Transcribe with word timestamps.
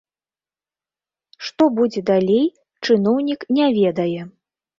Што 1.49 1.63
будзе 1.81 2.01
далей, 2.09 2.49
чыноўнік 2.87 3.47
не 3.61 3.67
ведае. 3.79 4.21